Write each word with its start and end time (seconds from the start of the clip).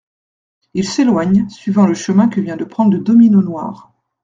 Il 0.73 0.87
s'éloigne, 0.87 1.47
suivant 1.47 1.85
le 1.85 1.93
chemin 1.93 2.27
que 2.27 2.41
vient 2.41 2.57
de 2.57 2.63
prendre 2.65 2.91
le 2.93 3.01
domino 3.03 3.43
noir. 3.43 3.93